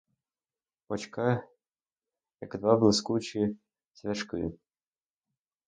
Очка, 0.95 1.27
як 2.47 2.55
два 2.65 2.77
блискучі 2.85 3.53
цвяшки. 3.93 4.51